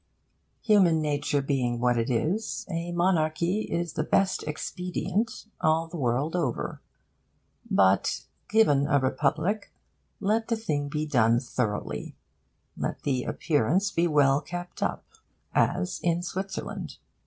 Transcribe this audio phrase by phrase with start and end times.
[0.63, 6.35] Human nature being what it is, a monarchy is the best expedient, all the world
[6.35, 6.81] over.
[7.69, 9.71] But, given a republic,
[10.19, 12.15] let the thing be done thoroughly,
[12.75, 15.05] let the appearance be well kept up,
[15.53, 16.97] as in Switzerland.